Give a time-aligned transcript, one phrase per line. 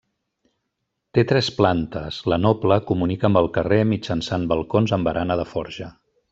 [1.17, 5.95] Té tres plantes, la noble comunica amb el carrer mitjançant balcons amb barana de forja.